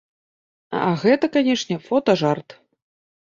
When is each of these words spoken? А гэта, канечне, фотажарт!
А 0.85 0.93
гэта, 1.03 1.25
канечне, 1.35 1.77
фотажарт! 1.89 2.49